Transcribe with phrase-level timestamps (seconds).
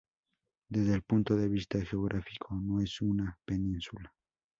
[0.67, 4.11] Desde el punto de vista geográfico no es una península.